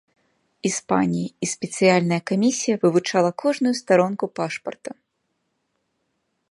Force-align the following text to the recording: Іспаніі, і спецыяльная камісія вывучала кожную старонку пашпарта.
Іспаніі, 0.69 1.27
і 1.47 1.49
спецыяльная 1.53 2.19
камісія 2.31 2.75
вывучала 2.85 3.31
кожную 3.43 3.75
старонку 3.83 4.25
пашпарта. 4.39 4.91